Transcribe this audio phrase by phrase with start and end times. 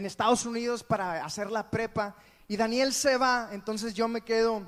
[0.00, 2.16] en Estados Unidos para hacer la prepa
[2.48, 4.66] y Daniel se va, entonces yo me quedo,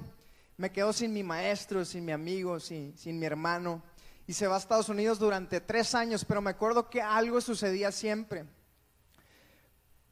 [0.58, 3.82] me quedo sin mi maestro, sin mi amigo, sin, sin mi hermano
[4.26, 7.90] y se va a Estados Unidos durante tres años, pero me acuerdo que algo sucedía
[7.92, 8.44] siempre.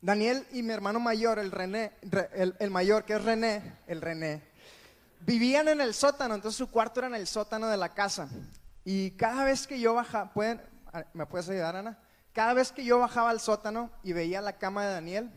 [0.00, 1.92] Daniel y mi hermano mayor, el René,
[2.32, 4.42] el, el mayor que es René, el René,
[5.20, 8.30] vivían en el sótano, entonces su cuarto era en el sótano de la casa.
[8.86, 10.62] Y cada vez que yo bajaba, ¿pueden,
[11.12, 11.98] ¿me puedes ayudar, Ana?
[12.32, 15.30] Cada vez que yo bajaba al sótano y veía la cama de Daniel,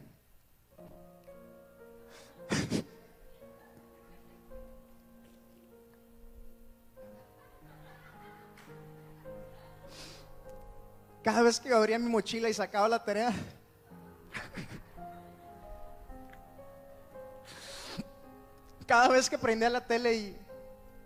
[11.24, 13.34] cada vez que abría mi mochila y sacaba la tarea,
[18.86, 20.38] cada vez que prendía la tele y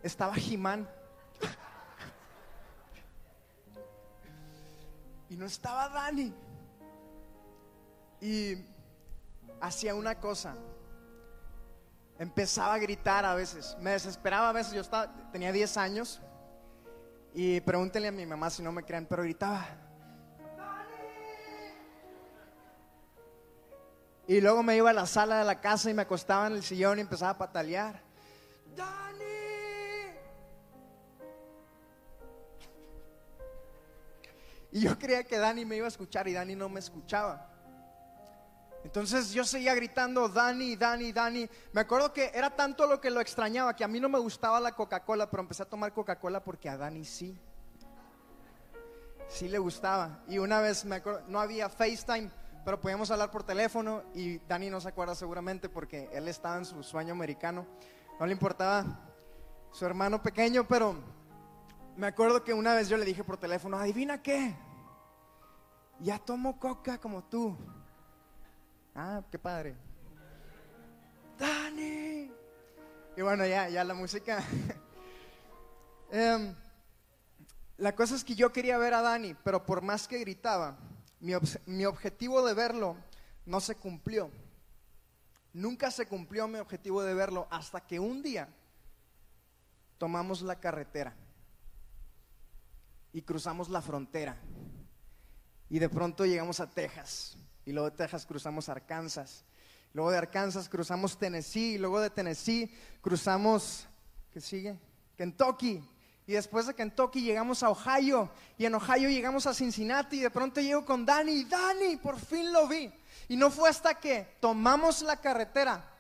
[0.04, 0.97] estaba Jimán.
[5.30, 6.34] Y no estaba Dani.
[8.22, 8.58] Y
[9.62, 10.56] hacía una cosa.
[12.20, 13.78] Empezaba a gritar a veces.
[13.80, 14.74] Me desesperaba a veces.
[14.74, 16.22] Yo estaba, tenía 10 años.
[17.34, 19.68] Y pregúntenle a mi mamá si no me creen, pero gritaba.
[24.28, 26.64] Y luego me iba a la sala de la casa y me acostaba en el
[26.64, 28.02] sillón y empezaba a patalear.
[28.76, 29.07] ¡Dani!
[34.78, 37.50] Y yo creía que Dani me iba a escuchar y Dani no me escuchaba.
[38.84, 41.50] Entonces yo seguía gritando, Dani, Dani, Dani.
[41.74, 44.60] Me acuerdo que era tanto lo que lo extrañaba que a mí no me gustaba
[44.60, 47.36] la Coca-Cola, pero empecé a tomar Coca-Cola porque a Dani sí.
[49.28, 50.20] Sí le gustaba.
[50.28, 52.30] Y una vez me acuerdo, no había FaceTime
[52.64, 56.66] pero podíamos hablar por teléfono y Dani no se acuerda seguramente porque él estaba en
[56.66, 57.66] su sueño americano.
[58.20, 58.86] No le importaba
[59.72, 60.96] su hermano pequeño, pero
[61.98, 64.56] me acuerdo que una vez yo le dije por teléfono, adivina qué,
[66.00, 67.58] ya tomo coca como tú.
[68.96, 69.76] Ah, qué padre.
[71.38, 72.32] Dani.
[73.16, 74.44] Y bueno, ya, ya la música.
[76.10, 76.56] Em,
[77.76, 80.78] la cosa es que yo quería ver a Dani, pero por más que gritaba,
[81.20, 82.96] mi, objetivo de verlo
[83.46, 84.32] no se cumplió.
[85.54, 88.50] Nunca se cumplió mi objetivo de verlo hasta que un día
[89.98, 91.16] tomamos la carretera
[93.12, 94.38] y cruzamos la frontera.
[95.70, 97.38] Y de pronto llegamos a Texas.
[97.66, 99.44] Y luego de Texas cruzamos Arkansas.
[99.94, 101.76] Luego de Arkansas cruzamos Tennessee.
[101.76, 103.86] Y luego de Tennessee cruzamos,
[104.32, 104.78] ¿qué sigue?
[105.18, 105.84] Kentucky.
[106.26, 108.30] Y después de Kentucky llegamos a Ohio.
[108.58, 110.18] Y en Ohio llegamos a Cincinnati.
[110.18, 111.44] Y de pronto llego con Dani.
[111.44, 112.92] Dani, por fin lo vi.
[113.28, 115.94] Y no fue hasta que tomamos la carretera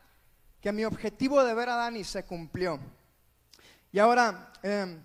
[0.61, 2.79] que mi objetivo de ver a Dani se cumplió.
[3.91, 4.99] Y ahora, em,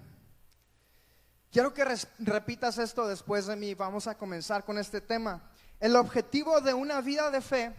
[1.52, 1.84] quiero que
[2.18, 3.74] repitas esto después de mí.
[3.74, 5.48] Vamos a comenzar con este tema.
[5.78, 7.72] El objetivo de una vida de fe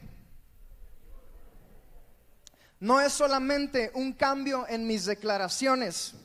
[2.80, 6.16] no es solamente un cambio en mis declaraciones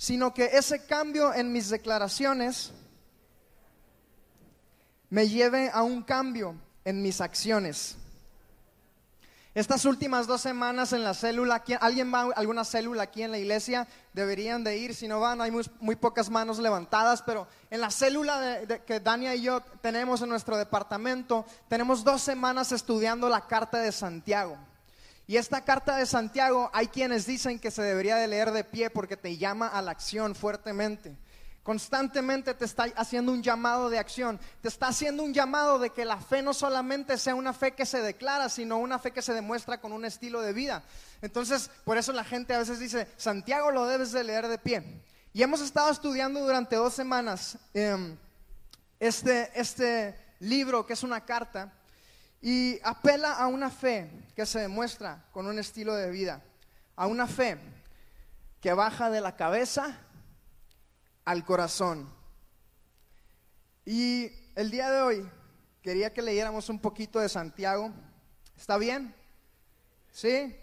[0.00, 2.72] sino que ese cambio en mis declaraciones
[5.10, 6.54] me lleve a un cambio
[6.86, 7.98] en mis acciones.
[9.60, 13.36] Estas últimas dos semanas en la célula, ¿alguien va a alguna célula aquí en la
[13.36, 13.86] iglesia?
[14.14, 18.62] Deberían de ir, si no van, hay muy, pocas manos levantadas, pero en la célula
[18.86, 23.92] que Dania y yo tenemos en nuestro departamento, tenemos dos semanas estudiando la carta de
[23.92, 24.56] Santiago.
[25.26, 28.88] Y esta carta de Santiago hay quienes dicen que se debería de leer de pie
[28.88, 31.14] porque te llama a la acción fuertemente.
[31.62, 34.40] Constantemente te está haciendo un llamado de acción.
[34.62, 37.84] Te está haciendo un llamado de que la fe no solamente sea una fe que
[37.84, 40.82] se declara, sino una fe que se demuestra con un estilo de vida.
[41.20, 45.02] Entonces, por eso la gente a veces dice, Santiago lo debes de leer de pie.
[45.32, 48.16] Y hemos estado estudiando durante dos semanas em,
[48.98, 51.72] este, este libro que es una carta
[52.40, 56.42] y apela a una fe que se demuestra con un estilo de vida,
[56.96, 57.58] a una fe
[58.60, 59.98] que baja de la cabeza
[61.30, 62.12] al corazón.
[63.84, 65.30] Y el día de hoy
[65.80, 67.92] quería que leyéramos un poquito de Santiago.
[68.56, 69.14] ¿Está bien?
[70.10, 70.56] ¿Sí?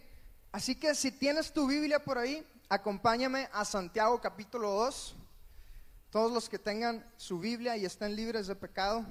[0.51, 5.15] Así que si tienes tu Biblia por ahí, acompáñame a Santiago capítulo 2.
[6.09, 9.05] Todos los que tengan su Biblia y estén libres de pecado,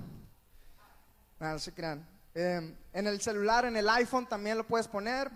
[1.40, 2.06] no se crean.
[2.34, 5.30] Em, en el celular, en el iPhone también lo puedes poner.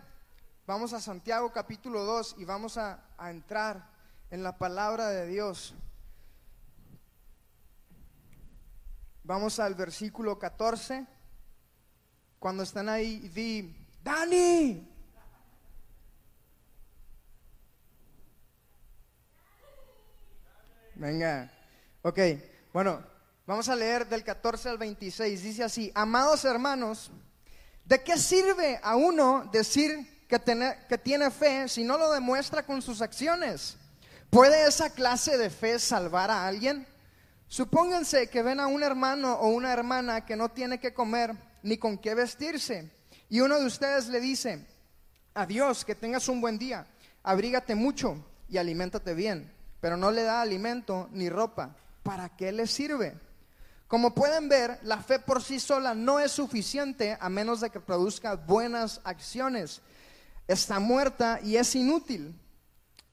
[0.66, 3.88] Vamos a Santiago capítulo 2 y vamos a entrar
[4.30, 5.74] en la palabra de Dios.
[9.30, 11.06] Vamos al versículo 14.
[12.40, 14.84] Cuando están ahí, di, Dani.
[20.96, 21.48] Venga.
[22.02, 22.18] Ok,
[22.72, 23.00] bueno,
[23.46, 25.44] Vamos a leer del 14 al 26.
[25.44, 27.12] Dice así, amados hermanos,
[27.84, 30.40] ¿de qué sirve a uno decir que,
[30.88, 33.76] que tiene fe si no lo demuestra con sus acciones?
[34.28, 36.84] ¿Puede esa clase de fe salvar a alguien?
[37.50, 41.78] Supónganse que ven a un hermano o una hermana que no tiene que comer ni
[41.78, 42.88] con qué vestirse.
[43.28, 44.64] Y uno de ustedes le dice,
[45.34, 46.86] adiós, que tengas un buen día,
[47.24, 51.74] abrígate mucho y aliméntate bien, pero no le da alimento ni ropa.
[52.04, 53.18] ¿Para qué le sirve?
[53.88, 57.80] Como pueden ver, la fe por sí sola no es suficiente a menos de que
[57.80, 59.80] produzca buenas acciones.
[60.46, 62.32] Está muerta y es inútil.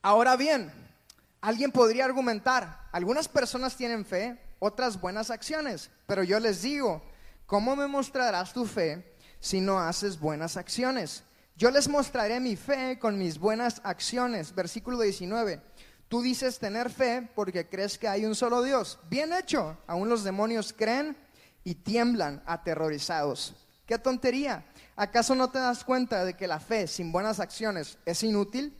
[0.00, 0.72] Ahora bien,
[1.48, 7.02] alguien podría argumentar, algunas personas tienen fe, otras buenas acciones, pero yo les digo,
[7.46, 11.24] ¿cómo me mostrarás tu fe si no haces buenas acciones?
[11.56, 14.54] Yo les mostraré mi fe con mis buenas acciones.
[14.54, 15.62] Versículo 19.
[16.08, 18.98] Tú dices tener fe porque crees que hay un solo Dios.
[19.08, 19.78] Bien hecho.
[19.86, 21.16] Aún los demonios creen
[21.64, 23.56] y tiemblan aterrorizados.
[23.86, 24.66] ¡Qué tontería!
[24.96, 28.77] ¿Acaso no te das cuenta de que la fe sin buenas acciones es inútil?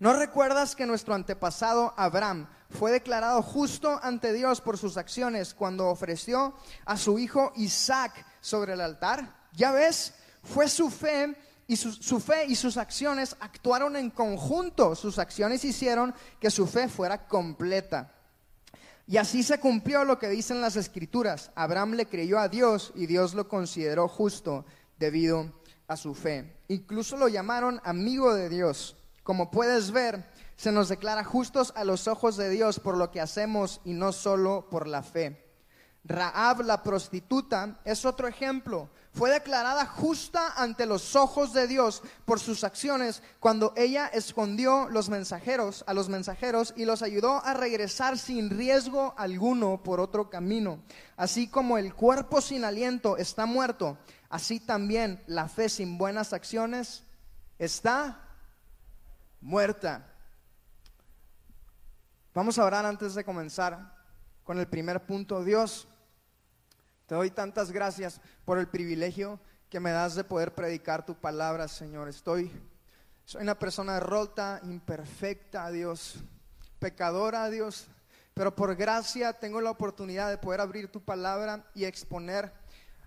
[0.00, 5.88] ¿No recuerdas que nuestro antepasado Abraham fue declarado justo ante Dios por sus acciones cuando
[5.88, 6.54] ofreció
[6.84, 9.44] a su hijo Isaac sobre el altar?
[9.52, 11.36] Ya ves, fue su fe
[11.66, 14.96] y su, fe y sus acciones actuaron en conjunto.
[14.96, 18.12] Sus acciones hicieron que su fe fuera completa.
[19.06, 21.52] Y así se cumplió lo que dicen las escrituras.
[21.54, 24.64] Abraham le creyó a Dios y Dios lo consideró justo
[24.98, 25.52] debido
[25.86, 26.56] a su fe.
[26.68, 28.96] Incluso lo llamaron amigo de Dios.
[29.24, 30.24] Como puedes ver,
[30.54, 34.12] se nos declara justos a los ojos de Dios por lo que hacemos y no
[34.12, 35.44] solo por la fe.
[36.04, 42.40] Raab la prostituta es otro ejemplo fue declarada justa ante los ojos de Dios por
[42.40, 48.18] sus acciones cuando ella escondió los mensajeros a los mensajeros y los ayudó a regresar
[48.18, 50.80] sin riesgo alguno por otro camino.
[51.16, 53.98] Así como el cuerpo sin aliento está muerto,
[54.30, 57.04] así también la fe sin buenas acciones
[57.60, 58.23] está
[59.44, 60.10] muerta.
[62.32, 63.94] Vamos a orar antes de comenzar
[64.42, 65.44] con el primer punto.
[65.44, 65.86] Dios,
[67.06, 69.38] te doy tantas gracias por el privilegio
[69.68, 72.08] que me das de poder predicar tu palabra, Señor.
[72.08, 72.50] Estoy,
[73.26, 76.24] soy una persona rota, imperfecta, Dios,
[76.78, 77.88] pecadora, Dios,
[78.32, 82.50] pero por gracia tengo la oportunidad de poder abrir tu palabra y exponer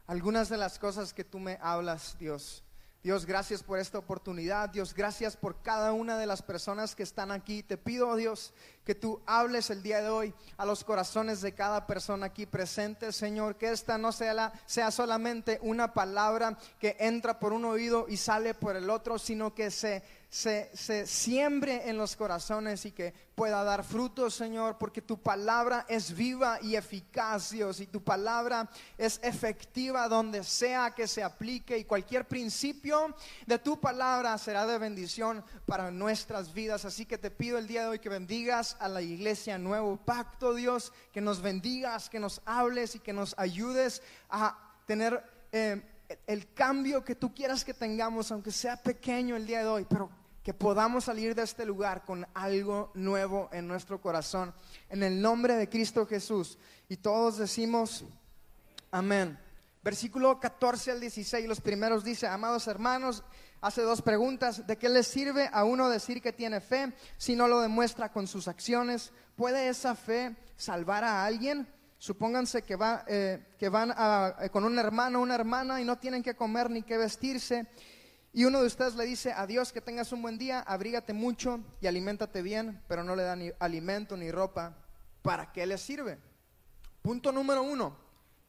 [0.06, 2.64] algunas de las cosas que tú me hablas, Dios.
[3.04, 4.70] Dios, gracias por esta oportunidad.
[4.70, 7.64] Dios, gracias por cada una de las personas que están aquí.
[7.64, 8.54] Te pido, Dios,
[8.84, 13.12] que tú hables el día de hoy a los corazones de cada persona aquí presente,
[13.14, 13.56] Señor.
[13.56, 18.18] Que esta no sea, la, sea solamente una palabra que entra por un oído y
[18.18, 23.64] sale por el otro, sino que se se, siembre en los corazones y que pueda
[23.64, 29.20] dar frutos, Señor, porque tu palabra es viva y eficaz, Dios, y tu palabra es
[29.24, 33.16] efectiva donde sea que se aplique y cualquier principio
[33.46, 36.84] de tu palabra será de bendición para nuestras vidas.
[36.84, 40.54] Así que te pido el día de hoy que bendigas a la iglesia Nuevo Pacto,
[40.54, 45.24] Dios, que nos bendigas, que nos hables y que nos ayudes a tener...
[45.54, 45.82] Eh,
[46.26, 50.10] el cambio que tú quieras que tengamos, aunque sea pequeño el día de hoy, pero
[50.48, 54.54] que podamos salir de este lugar con algo nuevo en nuestro corazón.
[54.88, 56.58] En el nombre de Cristo Jesús.
[56.88, 58.06] Y todos decimos,
[58.90, 59.38] amén.
[59.84, 63.26] Versículo 14 al 16, los primeros dice, amados hermanos,
[63.60, 64.66] hace dos preguntas.
[64.66, 68.26] ¿De qué le sirve a uno decir que tiene fe si no lo demuestra con
[68.26, 69.12] sus acciones?
[69.36, 71.68] ¿Puede esa fe salvar a alguien?
[71.98, 73.94] Supónganse que, va, eh, que van
[74.40, 77.68] eh, con un hermano o una hermana y no tienen que comer ni que vestirse.
[78.34, 81.88] Y uno de ustedes le dice, adiós, que tengas un buen día, abrígate mucho y
[81.88, 84.76] aliméntate bien, pero no le da ni alimento ni ropa.
[85.22, 86.20] ¿Para qué le sirve?
[87.02, 87.98] Punto número uno,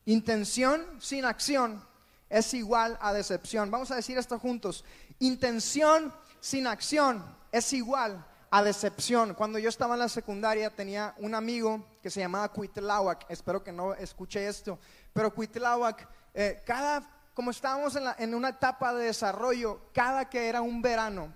[0.04, 1.82] intención sin acción
[2.28, 3.70] es igual a decepción.
[3.70, 4.84] Vamos a decir esto juntos.
[5.18, 9.34] Intención sin acción es igual a decepción.
[9.34, 13.72] Cuando yo estaba en la secundaria tenía un amigo que se llamaba Cuitlawak, espero que
[13.72, 14.78] no escuche esto,
[15.12, 20.82] pero Cuitlawak, eh, cada, como estábamos en, una etapa de desarrollo, cada que era un
[20.82, 21.32] verano,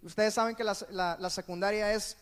[0.00, 2.16] ustedes saben que la, secundaria es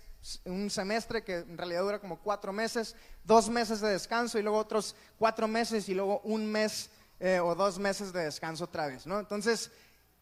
[0.45, 4.59] un semestre que en realidad dura como cuatro meses, dos meses de descanso y luego
[4.59, 9.07] otros cuatro meses y luego un mes eh, o dos meses de descanso otra vez,
[9.07, 9.21] ¿no?
[9.21, 9.71] Entonces,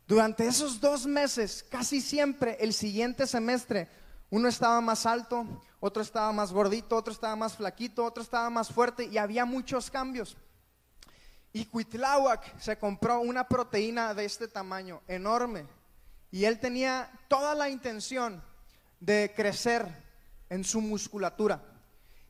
[0.07, 3.88] durante esos dos meses, casi siempre el siguiente semestre,
[4.29, 5.47] uno estaba más alto,
[5.81, 9.91] otro estaba más gordito, otro estaba más flaquito, otro estaba más fuerte y había muchos
[9.91, 10.37] cambios.
[11.54, 15.64] Y Cuitláhuac se compró una proteína de este tamaño, enorme,
[16.32, 18.42] y él tenía toda la intención
[18.99, 19.87] de crecer
[20.50, 21.62] en su musculatura.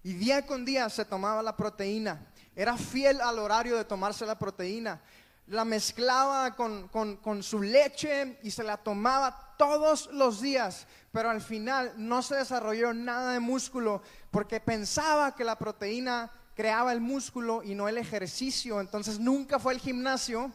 [0.03, 2.27] Y día con día se tomaba la proteína.
[2.55, 5.01] Era fiel al horario de tomarse la proteína.
[5.47, 10.87] La mezclaba con, con su leche y se la tomaba todos los días.
[11.13, 16.93] Pero al final no se desarrolló nada de músculo porque pensaba que la proteína creaba
[16.93, 18.81] el músculo y no el ejercicio.
[18.81, 20.53] Entonces nunca fue al gimnasio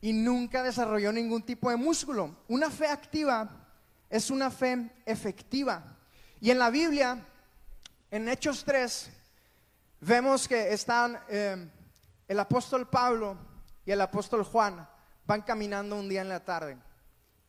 [0.00, 2.36] y nunca desarrolló ningún tipo de músculo.
[2.48, 3.48] Una fe activa
[4.08, 5.96] es una fe efectiva.
[6.40, 7.24] Y en la Biblia,
[8.10, 9.10] en Hechos 3,
[10.00, 11.68] vemos que están eh,
[12.26, 13.36] el apóstol Pablo
[13.84, 14.88] y el apóstol Juan
[15.26, 16.78] van caminando un día en la tarde.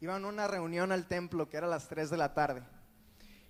[0.01, 2.63] Iban a una reunión al templo que era a las 3 de la tarde.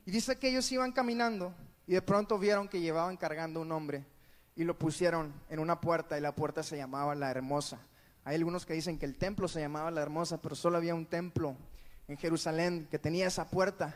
[0.05, 1.53] Y dice que ellos iban caminando
[1.87, 4.05] y de pronto vieron que llevaban cargando un hombre
[4.59, 7.79] y lo pusieron en una puerta y la puerta se llamaba La Hermosa.
[8.25, 11.05] Hay algunos que dicen que el templo se llamaba La Hermosa, pero solo había un
[11.05, 11.55] templo
[12.09, 13.95] en Jerusalén que tenía esa puerta.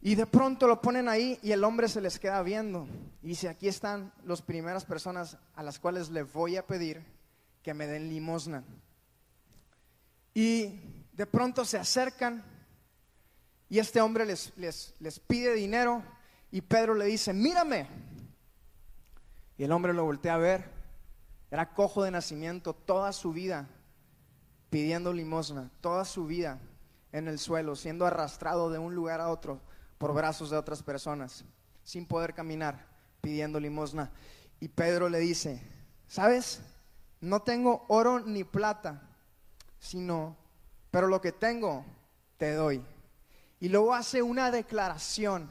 [0.00, 2.88] Y de pronto lo ponen ahí y el hombre se les queda viendo.
[3.22, 7.00] Y dice, aquí están las primeras personas a las cuales le voy a pedir
[7.62, 8.64] que me den limosna.
[10.34, 10.80] Y
[11.12, 12.42] de pronto se acercan
[13.68, 16.02] y este hombre les, les, les pide dinero
[16.50, 18.11] y Pedro le dice, mírame.
[19.64, 20.64] El hombre lo voltea a ver.
[21.48, 23.68] Era cojo de nacimiento toda su vida
[24.70, 26.58] pidiendo limosna, toda su vida
[27.12, 29.60] en el suelo, siendo arrastrado de un lugar a otro
[29.98, 31.44] por brazos de otras personas,
[31.84, 32.88] sin poder caminar,
[33.20, 34.10] pidiendo limosna.
[34.58, 35.62] Y Pedro le dice,
[36.08, 36.62] ¿sabes?
[37.20, 39.00] No tengo oro ni plata,
[39.78, 40.36] sino,
[40.90, 41.84] pero lo que tengo,
[42.36, 42.82] te doy.
[43.60, 45.48] Y luego hace una declaración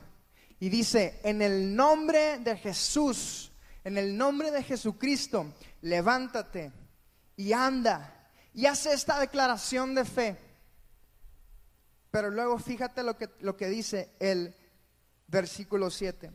[0.60, 3.51] y dice, en el nombre de Jesús,
[3.84, 6.72] en el nombre de Jesucristo, levántate
[7.36, 8.30] y anda.
[8.54, 10.38] Y hace esta declaración de fe.
[12.12, 14.56] Pero luego fíjate lo que, lo que dice el
[15.28, 16.32] versículo 7.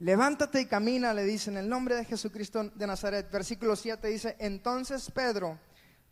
[0.00, 3.28] Levántate y camina, le dice en el nombre de Jesucristo de Nazaret.
[3.32, 5.58] Versículo 7 dice, entonces Pedro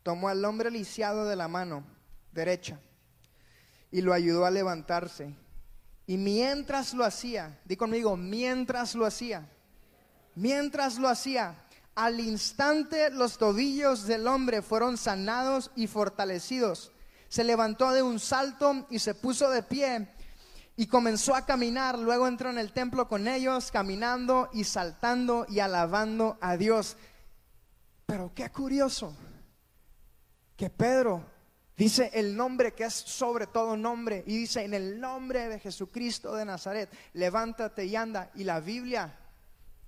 [0.02, 1.86] tomó al hombre lisiado de la mano
[2.32, 2.80] derecha
[3.92, 5.34] y lo ayudó a levantarse.
[6.06, 9.48] Y mientras lo hacía, di conmigo, mientras lo hacía,
[10.34, 11.56] mientras lo hacía,
[11.96, 16.92] al instante los tobillos del hombre fueron sanados y fortalecidos.
[17.28, 20.08] Se levantó de un salto y se puso de pie
[20.76, 21.98] y comenzó a caminar.
[21.98, 26.96] Luego entró en el templo con ellos, caminando y saltando y alabando a Dios.
[28.04, 29.16] Pero qué curioso
[30.54, 31.24] que Pedro
[31.76, 34.24] Dice el nombre que es sobre todo nombre.
[34.26, 38.30] Y dice, en el nombre de Jesucristo de Nazaret, levántate y anda.
[38.34, 39.14] Y la Biblia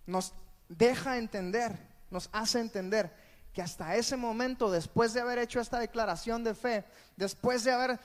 [0.07, 0.35] nos
[0.69, 1.79] deja entender,
[2.11, 3.11] nos hace entender
[3.55, 6.85] que hasta ese momento, después de haber hecho esta declaración de fe,
[7.17, 7.99] después de haber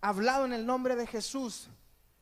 [0.00, 1.68] hablado en el nombre de Jesús,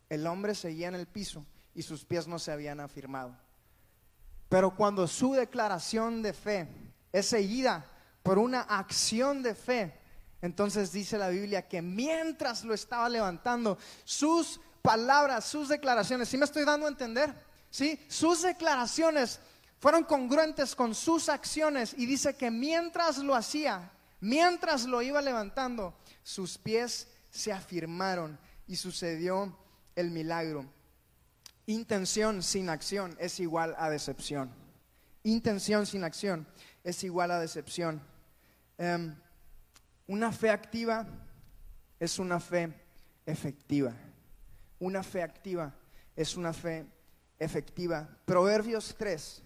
[0.08, 3.36] el hombre seguía en el piso y sus pies no se habían afirmado.
[4.48, 6.68] Pero cuando su declaración de fe
[7.12, 7.86] es seguida
[8.22, 10.05] por una acción de fe,
[10.42, 16.44] entonces dice la Biblia que mientras lo estaba levantando, sus palabras, sus declaraciones, ¿sí me
[16.44, 17.34] estoy dando a entender?
[17.70, 18.00] ¿Sí?
[18.08, 19.40] Sus declaraciones
[19.78, 23.90] fueron congruentes con sus acciones y dice que mientras lo hacía,
[24.20, 29.56] mientras lo iba levantando, sus pies se afirmaron y sucedió
[29.94, 30.66] el milagro.
[31.66, 34.50] Intención sin acción es igual a decepción.
[35.24, 36.46] Intención sin acción
[36.84, 38.00] es igual a decepción.
[38.78, 39.16] Em,
[40.06, 41.06] una fe activa
[41.98, 42.72] es una fe
[43.24, 43.92] efectiva.
[44.78, 45.74] Una fe activa
[46.14, 46.86] es una fe
[47.38, 48.08] efectiva.
[48.24, 49.42] Proverbios 3,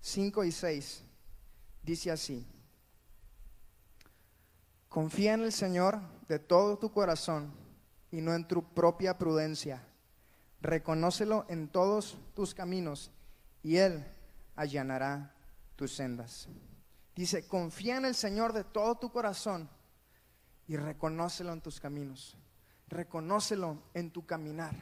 [0.00, 1.04] 5 y 6
[1.82, 2.46] dice así.
[4.88, 7.52] Confía en el Señor de todo tu corazón
[8.10, 9.82] y no en tu propia prudencia.
[10.60, 13.10] Reconócelo en todos tus caminos
[13.62, 14.04] y Él
[14.56, 15.34] allanará
[15.76, 16.48] tus sendas.
[17.14, 19.68] Dice, confía en el Señor de todo tu corazón
[20.68, 22.36] y reconócelo en tus caminos.
[22.88, 24.74] Reconócelo en tu caminar.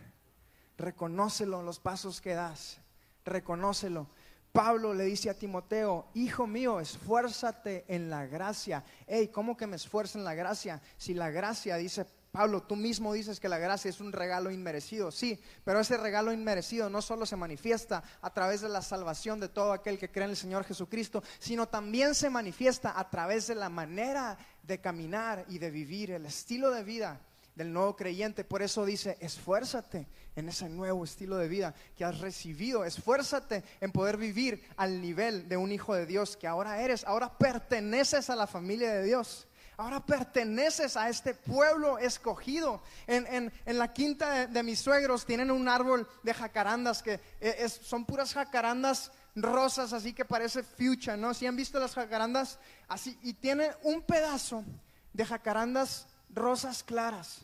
[0.77, 2.79] Reconócelo en los pasos que das.
[3.25, 4.09] Reconócelo.
[4.53, 8.85] Pablo le dice a Timoteo, hijo mío, esfuérzate en la gracia.
[9.07, 10.83] Hey, ¿cómo que me esfuerzo en la gracia?
[10.97, 15.11] Si la gracia, dice Pablo, tú mismo dices que la gracia es un regalo inmerecido,
[15.11, 19.49] sí, pero ese regalo inmerecido no solo se manifiesta a través de la salvación de
[19.49, 23.55] todo aquel que cree en el Señor Jesucristo, sino también se manifiesta a través de
[23.55, 27.23] la manera de caminar y de vivir, el estilo de vida
[27.55, 28.45] del nuevo creyente.
[28.45, 32.85] Por eso dice, esfuérzate en ese nuevo estilo de vida que has recibido.
[32.85, 37.03] Esfuérzate en poder vivir al nivel de un hijo de Dios que ahora eres.
[37.05, 39.49] Ahora perteneces a la familia de Dios.
[39.79, 42.83] Ahora perteneces a este pueblo escogido.
[43.07, 48.33] En, la quinta de, mis suegros tienen un árbol de jacarandas que e, son puras
[48.33, 51.35] jacarandas rosas, así que parece fucha, ¿no?
[51.35, 54.65] Si han visto las jacarandas, así, y tiene un pedazo
[55.13, 57.43] de jacarandas rosas claras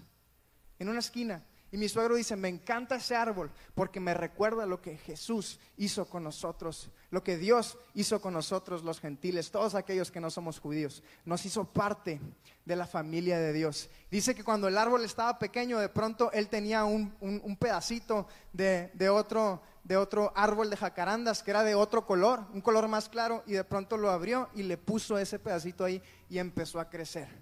[0.78, 1.42] en una esquina.
[1.72, 6.04] Y mi suegro dice, me encanta ese árbol porque me recuerda lo que Jesús hizo
[6.04, 10.60] con nosotros, lo que Dios hizo con nosotros los gentiles, todos aquellos que no somos
[10.60, 11.02] judíos.
[11.24, 12.20] Nos hizo parte
[12.66, 13.88] de la familia de Dios.
[14.10, 17.10] Dice que cuando el árbol estaba pequeño, de pronto él tenía un,
[17.58, 22.60] pedacito de, de, otro, de otro árbol de jacarandas que era de otro color, un
[22.60, 26.38] color más claro, y de pronto lo abrió y le puso ese pedacito ahí y
[26.38, 27.41] empezó a crecer.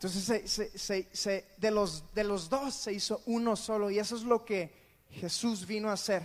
[0.00, 0.60] Entonces
[1.58, 4.72] de, los, de los dos se hizo uno solo y eso es lo que
[5.10, 6.22] Jesús vino a hacer.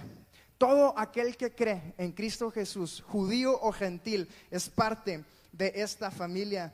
[0.60, 6.72] Todo aquel que cree en Cristo Jesús, judío o gentil, es parte de esta familia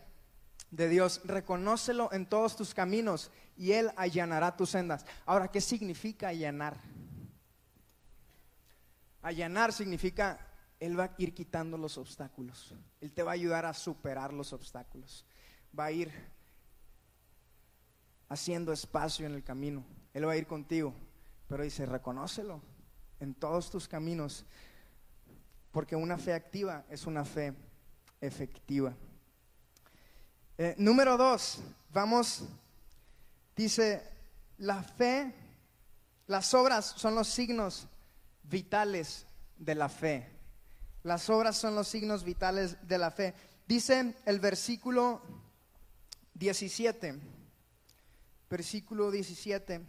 [0.72, 1.22] de Dios.
[1.24, 5.06] Reconócelo en todos tus caminos y Él allanará tus sendas.
[5.26, 6.76] Ahora, ¿qué significa allanar?
[9.22, 10.38] Allanar significa
[10.82, 12.74] Él va a ir quitando los obstáculos.
[13.00, 15.26] Él te va a ayudar a superar los obstáculos.
[15.78, 16.39] Va a ir
[18.30, 19.84] haciendo espacio en el camino.
[20.14, 20.94] Él va a ir contigo.
[21.48, 22.62] Pero dice, reconócelo
[23.20, 24.46] en todos tus caminos.
[25.72, 27.54] Porque una fe activa es una fe
[28.22, 28.94] efectiva.
[30.58, 31.60] Eh, número dos,
[31.92, 32.44] vamos,
[33.56, 34.04] dice,
[34.58, 35.34] la fe,
[36.28, 37.88] las obras son los signos
[38.44, 39.26] vitales
[39.58, 40.28] de la fe.
[41.04, 43.34] Las obras son los signos vitales de la fe.
[43.68, 45.22] Dice el versículo
[46.34, 47.39] 17
[48.50, 49.82] versículo 17,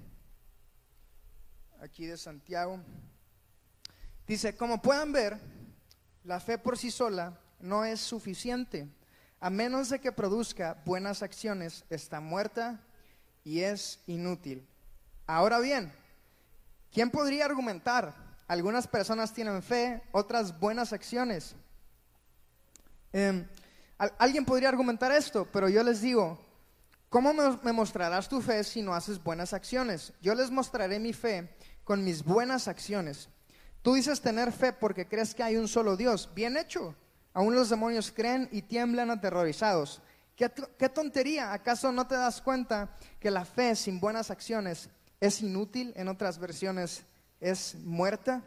[1.81, 2.79] aquí de Santiago,
[4.27, 5.39] dice, como puedan ver,
[6.25, 8.89] la fe por sí sola no es suficiente.
[9.41, 12.81] A menos de que produzca buenas acciones, está muerta
[13.43, 14.69] y es inútil.
[15.27, 15.91] Ahora bien,
[16.93, 18.15] ¿quién podría argumentar?
[18.47, 21.55] Algunas personas tienen fe, otras buenas acciones.
[23.13, 23.49] Em,
[24.19, 26.39] alguien podría argumentar esto, pero yo les digo,
[27.11, 30.13] ¿Cómo me mostrarás tu fe si no haces buenas acciones?
[30.23, 33.29] Yo les mostraré mi fe con mis buenas acciones.
[33.83, 36.31] Tú dices tener fe porque crees que hay un solo Dios.
[36.37, 36.95] Bien hecho.
[37.33, 40.01] Aún los demonios creen y tiemblan aterrorizados.
[40.37, 41.53] ¿Qué, ¿Qué, tontería?
[41.53, 45.93] ¿Acaso no te das cuenta que la fe sin buenas acciones es inútil?
[45.97, 47.03] En otras versiones
[47.41, 48.45] es muerta.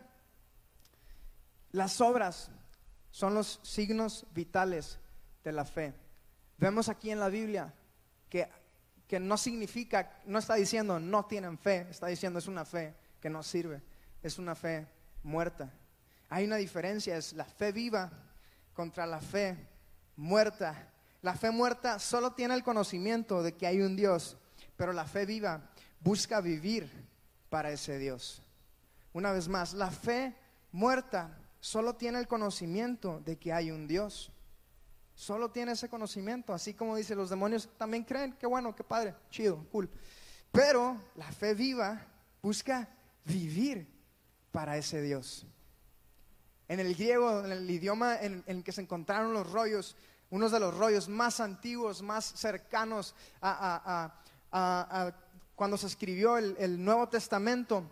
[1.73, 2.49] Las obras
[3.11, 4.99] son los signos vitales
[5.43, 5.93] de la fe.
[6.57, 7.73] Vemos aquí en la Biblia
[9.07, 13.29] que, no significa, no está diciendo no tienen fe, está diciendo es una fe que
[13.29, 13.81] no sirve,
[14.23, 14.87] es una fe
[15.21, 15.71] muerta.
[16.29, 18.11] Hay una diferencia, es la fe viva
[18.73, 19.55] contra la fe
[20.15, 20.89] muerta.
[21.21, 24.35] La fe muerta solo tiene el conocimiento de que hay un Dios,
[24.75, 25.69] pero la fe viva
[25.99, 26.89] busca vivir
[27.49, 28.41] para ese Dios.
[29.13, 30.35] Una vez más, la fe
[30.71, 34.31] muerta solo tiene el conocimiento de que hay un Dios.
[35.15, 39.13] Solo tiene ese conocimiento, así como dice, los demonios también creen, qué bueno, qué padre,
[39.29, 39.89] chido, cool.
[40.51, 42.05] Pero la fe viva
[42.41, 42.87] busca
[43.25, 43.87] vivir
[44.51, 45.45] para ese Dios.
[46.67, 49.95] En el griego, en el idioma en, el que se encontraron los rollos,
[50.29, 54.13] unos de los rollos más antiguos, más cercanos a,
[55.55, 57.83] cuando se escribió el Nuevo Testamento,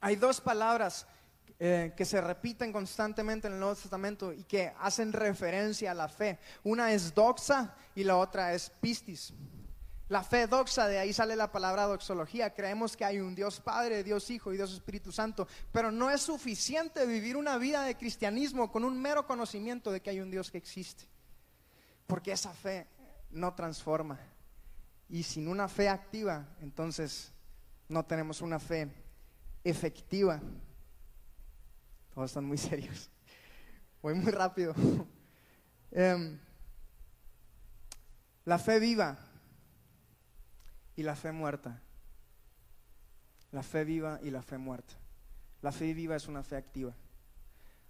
[0.00, 1.06] hay dos palabras
[1.64, 6.08] eh, que se repiten constantemente en el Nuevo Testamento y que hacen referencia a la
[6.08, 6.40] fe.
[6.64, 9.32] Una es doxa y la otra es pistis.
[10.08, 12.52] La fe doxa, de ahí sale la palabra doxología.
[12.52, 16.22] Creemos que hay un Dios Padre, Dios Hijo y Dios Espíritu Santo, pero no es
[16.22, 20.50] suficiente vivir una vida de cristianismo con un mero conocimiento de que hay un Dios
[20.50, 21.04] que existe,
[22.08, 22.88] porque esa fe
[23.30, 24.18] no transforma.
[25.08, 27.30] Y sin una fe activa, entonces
[27.88, 28.88] no tenemos una fe
[29.62, 30.40] efectiva.
[32.14, 33.10] Todos están muy serios.
[34.02, 34.74] Voy muy rápido.
[35.94, 36.38] Em,
[38.46, 39.18] la fe viva
[40.96, 41.82] y la fe muerta.
[43.50, 44.94] La fe viva y la fe muerta.
[45.60, 46.94] La fe viva es una fe activa.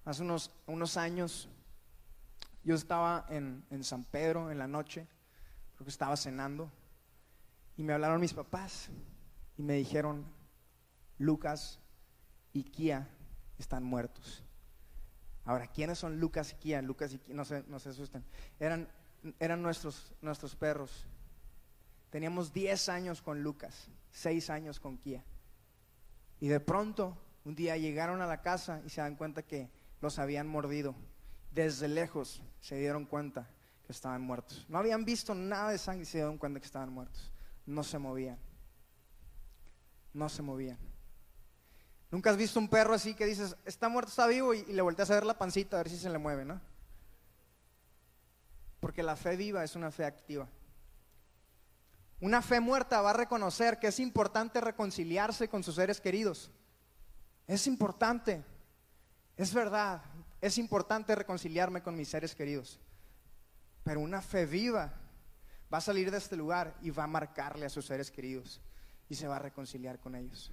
[0.04, 1.48] Hace unos, unos años
[2.64, 5.06] yo estaba en, en San Pedro en la noche,
[5.74, 6.72] creo que estaba cenando,
[7.76, 8.88] y me hablaron mis papás
[9.56, 10.26] y me dijeron,
[11.18, 11.78] Lucas
[12.52, 13.08] y Kia
[13.62, 14.44] están muertos.
[15.44, 16.82] Ahora, ¿quiénes son Lucas y Kia?
[16.82, 18.24] Lucas y Kia, no se, no se asusten.
[18.60, 18.88] Eran,
[19.40, 21.06] eran nuestros, nuestros perros.
[22.10, 25.24] Teníamos 10 años con Lucas, 6 años con Kia.
[26.40, 29.70] Y de pronto, un día llegaron a la casa y se dan cuenta que
[30.00, 30.94] los habían mordido.
[31.50, 33.48] Desde lejos se dieron cuenta
[33.86, 34.64] que estaban muertos.
[34.68, 37.32] No habían visto nada de sangre y se dieron cuenta que estaban muertos.
[37.66, 38.38] No se movían.
[40.12, 40.78] No se movían.
[42.12, 45.10] Nunca has visto un perro así que dices, está muerto, está vivo, y, le volteas
[45.10, 46.60] a ver la pancita a ver si se le mueve, ¿no?
[48.80, 50.46] Porque la fe viva es una fe activa.
[52.20, 56.50] Una fe muerta va a reconocer que es importante reconciliarse con sus seres queridos.
[57.46, 58.44] Es importante,
[59.38, 60.02] es verdad,
[60.42, 62.78] es importante reconciliarme con mis seres queridos.
[63.84, 64.92] Pero una fe viva
[65.72, 68.60] va a salir de este lugar y va a marcarle a sus seres queridos
[69.08, 70.52] y se va a reconciliar con ellos.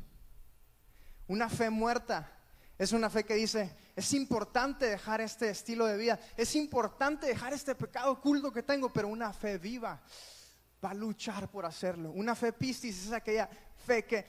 [1.30, 2.28] Una fe muerta
[2.76, 7.54] es una fe que dice, es importante dejar este estilo de vida, es importante dejar
[7.54, 10.02] este pecado oculto que tengo, pero una fe viva
[10.84, 12.10] va a luchar por hacerlo.
[12.12, 13.48] Una fe pistis es aquella
[13.86, 14.26] fe que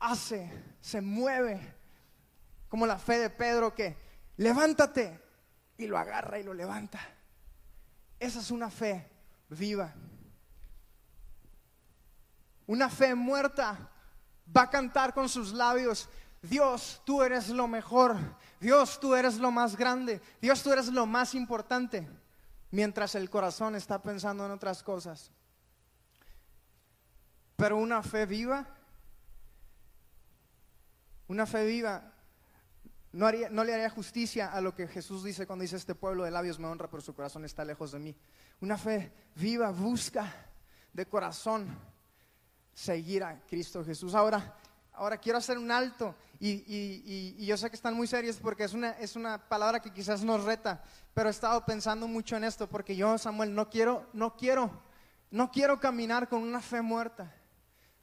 [0.00, 1.60] hace, se mueve,
[2.68, 3.96] como la fe de Pedro que
[4.36, 5.18] levántate
[5.78, 7.00] y lo agarra y lo levanta.
[8.20, 9.10] Esa es una fe
[9.48, 9.94] viva.
[12.66, 13.90] Una fe muerta
[14.54, 16.08] va a cantar con sus labios,
[16.48, 18.16] Dios, tú eres lo mejor.
[18.60, 20.20] Dios, tú eres lo más grande.
[20.40, 22.08] Dios, tú eres lo más importante.
[22.70, 25.30] Mientras el corazón está pensando en otras cosas.
[27.56, 28.66] Pero una fe viva,
[31.28, 32.12] una fe viva,
[33.12, 36.58] no, le haría justicia a lo que Jesús dice cuando dice, este pueblo de labios
[36.58, 38.16] me honra, pero su corazón está lejos de mí.
[38.60, 40.32] Una fe viva busca
[40.92, 41.78] de corazón
[42.72, 44.16] seguir a Cristo Jesús.
[44.16, 44.56] Ahora,
[44.94, 48.90] ahora quiero hacer un alto y, yo sé que están muy serios porque es una,
[48.92, 50.82] es una palabra que quizás nos reta,
[51.14, 54.70] pero he estado pensando mucho en esto porque yo, Samuel, no quiero, no quiero,
[55.30, 57.32] no quiero caminar con una fe muerta.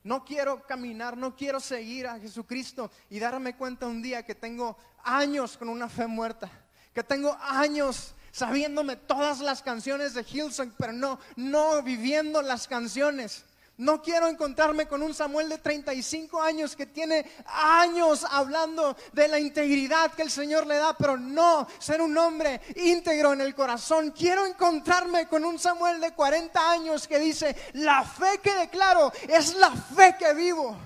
[0.04, 4.75] No quiero caminar, no quiero seguir a Jesucristo y darme cuenta un día que tengo
[5.04, 6.49] años con una fe muerta,
[6.91, 13.45] que tengo años sabiéndome todas las canciones de Hillsong, pero no, no viviendo las canciones.
[13.82, 19.39] No quiero encontrarme con un Samuel de 35 años que tiene años hablando de la
[19.39, 24.12] integridad que el Señor le da, pero no ser un hombre íntegro en el corazón.
[24.12, 29.56] Quiero encontrarme con un Samuel de 40 años que dice, la fe que declaro es
[29.56, 30.78] la fe que vivo.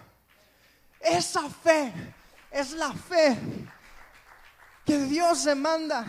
[1.02, 1.92] Esa fe
[2.50, 3.38] es la fe
[4.86, 6.06] que Dios demanda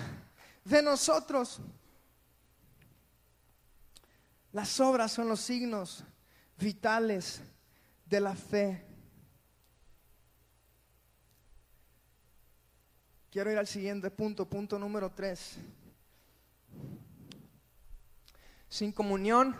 [0.62, 1.58] de nosotros.
[4.52, 6.04] Las obras son los signos
[6.58, 7.40] vitales
[8.04, 8.84] de la fe.
[13.30, 15.56] Quiero ir al siguiente punto, punto número tres.
[18.68, 19.56] Sin comunión,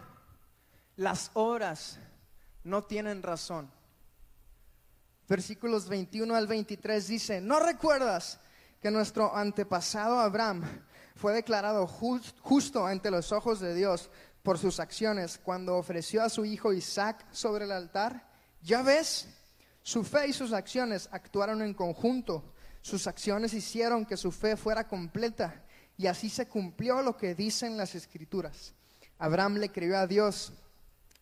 [0.97, 1.99] las horas
[2.65, 3.71] no tienen razón.
[5.29, 8.41] Versículos 21 al 23 dice, ¿no recuerdas
[8.81, 10.63] que nuestro antepasado Abraham
[11.17, 14.11] fue declarado justo ante los ojos de Dios
[14.47, 18.31] por sus acciones cuando ofreció a su hijo Isaac sobre el altar?
[18.63, 19.27] Ya ves,
[19.83, 22.55] su fe y sus acciones actuaron en conjunto.
[22.81, 25.65] Sus acciones hicieron que su fe fuera completa
[25.97, 28.73] y así se cumplió lo que dicen las escrituras.
[29.19, 30.53] Abraham le creyó a Dios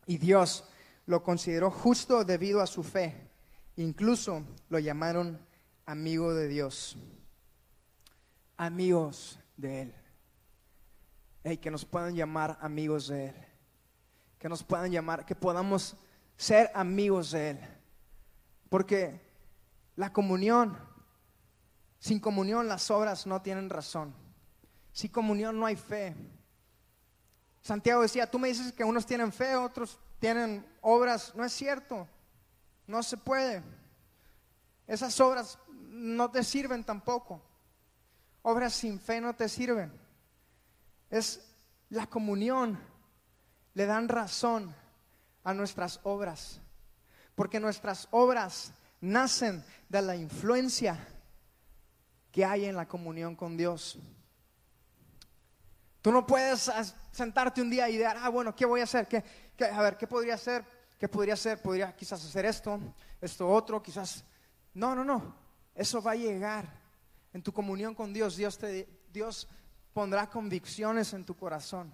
[0.04, 0.64] y Dios
[1.06, 3.30] lo consideró justo debido a su fe.
[3.76, 5.40] Incluso lo llamaron
[5.86, 6.98] amigo de Dios.
[8.58, 10.03] Amigos de Él
[11.44, 13.34] que nos puedan llamar amigos de Él.
[14.38, 15.94] Que nos puedan llamar, que podamos
[16.36, 17.60] ser amigos de Él.
[18.70, 19.20] Porque
[19.94, 20.76] la comunión,
[21.98, 24.14] sin comunión las obras no tienen razón.
[24.92, 26.16] Sin comunión no hay fe.
[27.60, 31.34] Santiago decía, tú me dices que unos tienen fe, otros tienen obras.
[31.34, 32.08] No es cierto.
[32.86, 33.62] No se puede.
[34.86, 37.42] Esas obras no te sirven tampoco.
[38.42, 40.03] Obras sin fe no te sirven
[41.10, 41.40] es
[41.90, 42.78] la comunión.
[43.74, 44.74] Le dan razón
[45.42, 46.60] a nuestras obras,
[47.34, 50.98] porque nuestras obras nacen de la influencia
[52.32, 53.98] que hay en la comunión con Dios.
[56.00, 56.70] Tú no puedes
[57.12, 59.06] sentarte un día y idear, ah, bueno, ¿qué voy a hacer?
[59.08, 59.22] ¿Qué,
[59.64, 60.64] a ver, ¿qué podría hacer?
[60.98, 61.62] ¿Qué podría hacer?
[61.62, 62.78] Podría quizás hacer esto,
[63.20, 64.24] esto otro, quizás...
[64.74, 65.34] No, no, no.
[65.74, 66.66] Eso va a llegar
[67.32, 68.36] en tu comunión con Dios.
[68.36, 69.48] Dios, te, Dios
[69.94, 71.90] pondrá convicciones en tu corazón.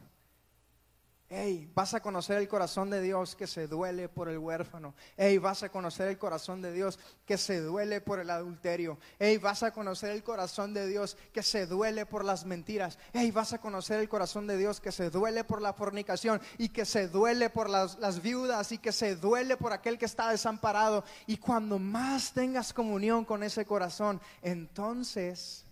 [1.33, 4.97] Hey, vas a conocer el corazón de Dios que se duele por el huérfano.
[5.17, 8.99] Hey, vas a conocer el corazón de Dios que se duele por el adulterio.
[9.21, 12.99] Hey, vas a conocer el corazón de Dios que se duele por las mentiras.
[13.13, 16.71] Hey, vas a conocer el corazón de Dios que se duele por la fornicación y
[16.71, 20.31] que se duele por las, las viudas y que se duele por aquel que está
[20.31, 21.05] desamparado.
[21.29, 25.65] Y cuando más tengas comunión con ese corazón, entonces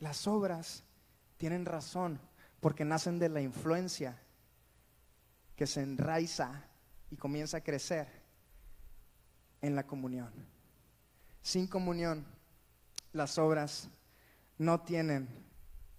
[0.00, 0.82] las obras
[1.36, 2.20] tienen razón,
[2.60, 4.18] porque nacen de la influencia
[5.54, 6.64] que se enraiza
[7.10, 8.08] y comienza a crecer
[9.62, 10.32] en la comunión.
[11.42, 12.26] Sin comunión,
[13.12, 13.88] las obras
[14.58, 15.28] no tienen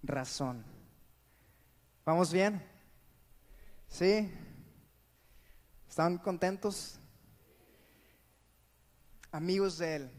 [0.02, 0.64] razón.
[2.04, 2.62] ¿Vamos bien?
[3.88, 4.32] ¿Sí?
[5.88, 6.98] ¿Están contentos?
[9.32, 10.10] Amigos de Él.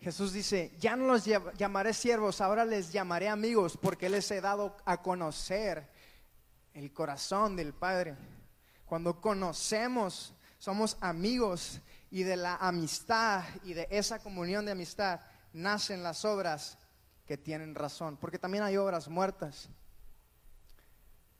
[0.00, 4.76] Jesús dice, ya no los llamaré siervos, ahora les llamaré amigos porque les he dado
[4.86, 5.90] a conocer
[6.72, 8.16] el corazón del Padre.
[8.86, 15.20] Cuando conocemos, somos amigos y de la amistad y de esa comunión de amistad
[15.52, 16.78] nacen las obras
[17.26, 19.68] que tienen razón, porque también hay obras muertas.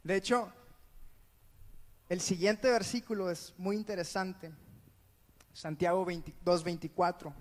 [0.03, 0.53] De hecho,
[2.11, 4.53] el siguiente versículo es muy interesante,
[5.53, 7.35] Santiago 22, 24,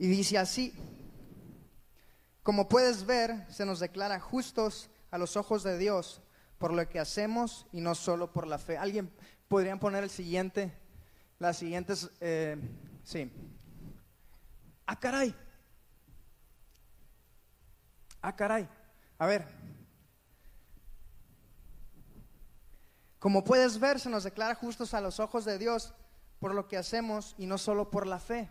[0.00, 0.72] y dice así,
[2.42, 6.22] como puedes ver, se nos declara justos a los ojos de Dios
[6.56, 8.78] por lo que hacemos y no solo por la fe.
[8.78, 9.12] ¿Alguien
[9.46, 10.72] podrían poner el siguiente?
[11.38, 12.56] Las siguientes, eh,
[13.04, 13.30] sí.
[14.86, 15.34] Ah, caray.
[18.22, 18.66] Ah, caray.
[19.18, 19.46] A ver.
[23.18, 25.92] Como puedes ver, se nos declara justos a los ojos de Dios
[26.38, 28.48] por lo que hacemos y no solo por la fe.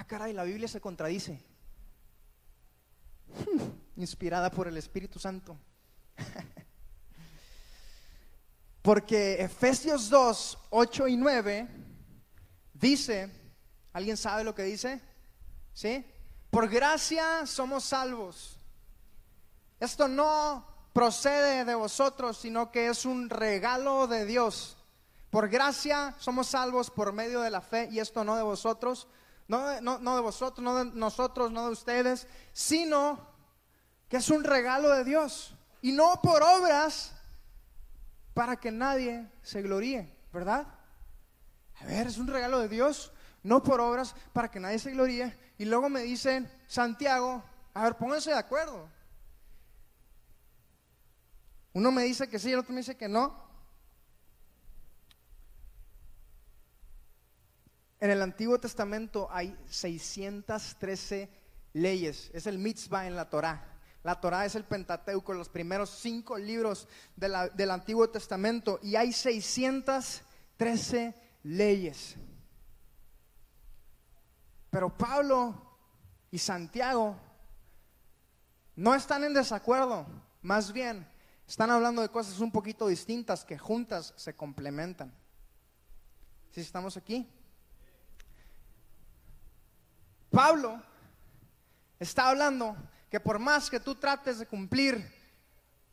[0.00, 1.42] Ah, caray, la Biblia se contradice.
[3.96, 5.58] Inspirada por el Espíritu Santo.
[8.82, 11.68] Porque Efesios 2, 8 y 9
[12.74, 13.28] dice,
[13.92, 15.02] ¿alguien sabe lo que dice?
[15.72, 16.06] ¿Sí?
[16.48, 18.56] Por gracia somos salvos.
[19.80, 24.76] Esto no procede de vosotros, sino que es un regalo de Dios.
[25.30, 29.08] Por gracia somos salvos por medio de la fe y esto no de vosotros,
[29.48, 33.26] no, no, no de vosotros, no de nosotros, no de ustedes, sino
[34.08, 37.14] que es un regalo de Dios y no por obras
[38.34, 40.66] para que nadie se gloríe, ¿verdad?
[41.80, 45.36] A ver, es un regalo de Dios, no por obras para que nadie se gloríe.
[45.58, 47.42] Y luego me dicen, Santiago,
[47.74, 48.88] a ver, pónganse de acuerdo.
[51.72, 53.47] Uno me dice que sí, el otro me dice que no.
[58.00, 61.28] En el Antiguo Testamento hay 613
[61.72, 63.74] leyes, es el mitzvah en la Torah.
[64.04, 71.14] La Torah es el Pentateuco, los primeros cinco libros del Antiguo Testamento, y hay 613
[71.42, 72.16] leyes.
[74.70, 75.60] Pero Pablo
[76.30, 77.16] y Santiago
[78.76, 80.06] no están en desacuerdo,
[80.42, 81.04] más bien
[81.48, 85.12] están hablando de cosas un poquito distintas que juntas se complementan.
[86.50, 87.28] ¿Sí estamos aquí?
[90.38, 90.80] Pablo
[91.98, 92.76] está hablando
[93.10, 95.04] que por más que tú trates de cumplir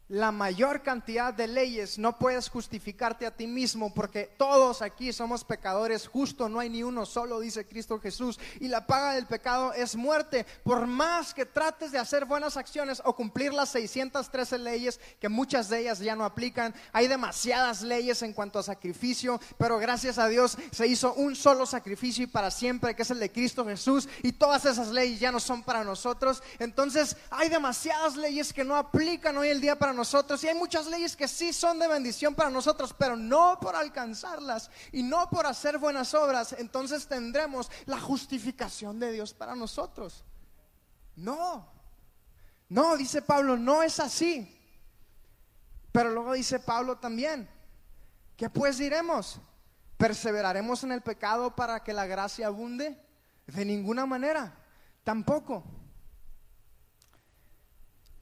[0.08, 5.44] la mayor cantidad de leyes, no puedes justificarte a ti mismo porque todos aquí somos
[5.44, 9.74] pecadores, justo no hay ni uno solo, dice Cristo Jesús, y la paga del pecado
[9.74, 10.46] es muerte.
[10.64, 15.70] Por más que trates de hacer buenas acciones o cumplir las 613 leyes, que muchas
[15.70, 20.28] de ellas ya no aplican, hay demasiadas leyes en cuanto a sacrificio, pero gracias a
[20.28, 24.08] Dios se hizo un solo sacrificio y para siempre, que es el de Cristo Jesús,
[24.22, 26.44] y todas esas leyes ya no son para nosotros.
[26.60, 30.44] Entonces hay demasiadas leyes que no aplican hoy el día para nosotros.
[30.44, 34.70] Y hay muchas leyes que sí son de bendición para nosotros, pero no por alcanzarlas
[34.92, 36.54] y no por hacer buenas obras.
[36.58, 40.24] Entonces tendremos la justificación de Dios para nosotros.
[41.16, 41.68] No,
[42.70, 44.52] no, dice Pablo, no es así.
[45.92, 47.50] Pero luego dice Pablo también,
[48.36, 49.40] ¿qué pues diremos?
[49.98, 53.02] ¿Perseveraremos en el pecado para que la gracia abunde?
[53.48, 54.54] De ninguna manera,
[55.04, 55.64] tampoco.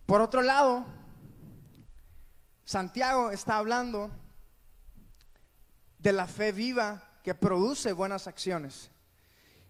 [0.06, 0.86] Por otro lado,
[2.66, 4.10] Santiago está hablando
[5.98, 8.90] de la fe viva que produce buenas acciones.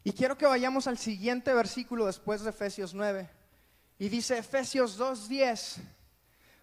[0.03, 3.29] Y quiero que vayamos al siguiente versículo después de Efesios 9.
[3.99, 5.81] Y dice Efesios 2.10,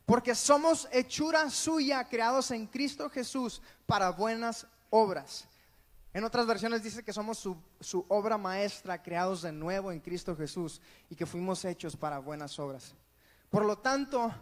[0.04, 5.46] porque somos hechura suya, creados en Cristo Jesús para buenas obras.
[6.12, 10.36] En otras versiones dice que somos su, su obra maestra, creados de nuevo en Cristo
[10.36, 12.94] Jesús y que fuimos hechos para buenas obras.
[13.48, 14.34] Por lo tanto,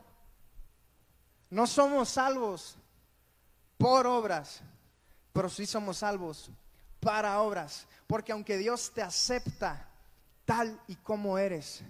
[1.51, 2.79] no somos salvos
[3.77, 4.61] por obras,
[5.33, 6.51] pero sí somos salvos
[7.01, 7.87] para obras.
[8.07, 9.89] Porque aunque Dios te acepta
[10.45, 11.83] tal y como eres,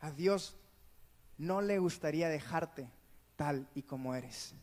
[0.00, 0.56] a Dios
[1.38, 2.90] no le gustaría dejarte
[3.36, 4.54] tal y como eres.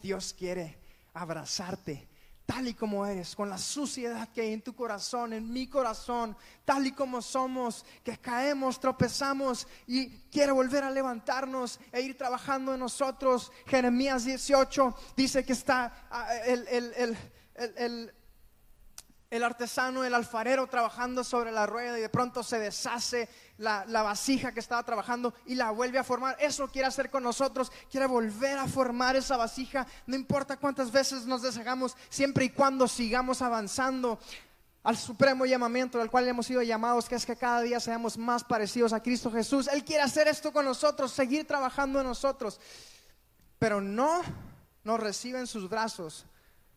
[0.00, 0.78] Dios quiere
[1.14, 2.08] abrazarte
[2.46, 6.36] tal y como eres, con la suciedad que hay en tu corazón, en mi corazón,
[6.64, 12.72] tal y como somos, que caemos, tropezamos y quiere volver a levantarnos e ir trabajando
[12.72, 13.50] en nosotros.
[13.66, 17.16] Jeremías 18 dice que está ah, el, el, el,
[17.76, 18.14] el
[19.36, 24.52] el artesano, el alfarero trabajando sobre la rueda y de pronto se deshace la, vasija
[24.52, 26.36] que estaba trabajando y la vuelve a formar.
[26.40, 29.86] Eso quiere hacer con nosotros, quiere volver a formar esa vasija.
[30.06, 34.18] No importa cuántas veces nos deshagamos, siempre y cuando sigamos avanzando
[34.82, 38.44] al supremo llamamiento al cual hemos sido llamados, que es que cada día seamos más
[38.44, 39.68] parecidos a Cristo Jesús.
[39.68, 42.60] Él quiere hacer esto con nosotros, seguir trabajando en nosotros,
[43.58, 44.22] pero no
[44.84, 46.26] nos recibe en sus brazos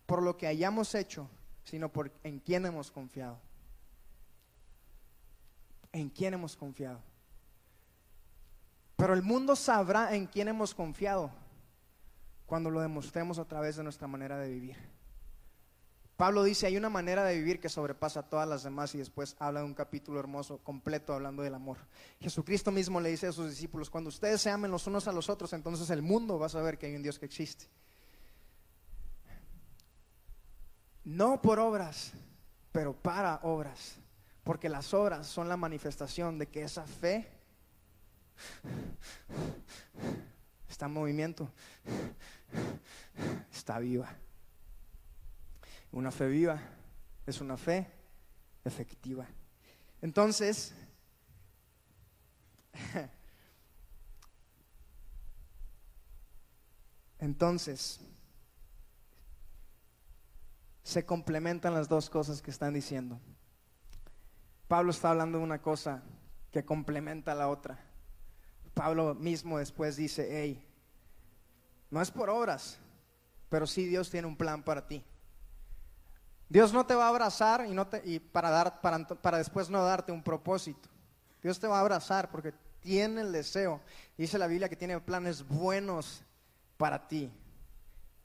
[0.08, 1.30] por lo que hayamos hecho
[1.70, 3.40] sino por en quién hemos confiado.
[5.92, 7.02] En quién hemos confiado.
[8.96, 11.32] Pero el mundo sabrá en quién hemos confiado
[12.46, 14.78] cuando lo demostremos a través de nuestra manera de vivir.
[16.18, 19.62] Pablo dice, hay una manera de vivir que sobrepasa todas las demás y después habla
[19.62, 21.78] de un capítulo hermoso, completo, hablando del amor.
[22.20, 25.30] Jesucristo mismo le dice a sus discípulos, cuando ustedes se amen los unos a los
[25.30, 27.68] otros, entonces el mundo va a saber que hay un Dios que existe.
[31.10, 32.12] No por obras,
[32.72, 33.96] pero para obras,
[34.44, 37.28] porque las obras son la manifestación de que esa fe
[40.70, 41.50] está en movimiento,
[43.52, 44.16] está viva.
[45.92, 46.62] Una fe viva
[47.26, 47.88] es una fe
[48.64, 49.26] efectiva.
[50.04, 50.76] Entonces,
[57.18, 58.00] entonces,
[60.90, 63.20] se complementan las dos cosas que están diciendo.
[64.68, 66.02] Pablo está hablando de una cosa
[66.52, 67.80] que complementa a la otra.
[68.74, 70.66] Pablo mismo después dice, hey,
[71.92, 72.80] no es por obras,
[73.50, 75.04] pero sí Dios tiene un plan para ti.
[76.50, 79.70] Dios no te va a abrazar y, no te, y para, dar, para, para después
[79.70, 80.90] no darte un propósito.
[81.44, 83.80] Dios te va a abrazar porque tiene el deseo.
[84.18, 86.24] Dice la Biblia que tiene planes buenos
[86.78, 87.32] para ti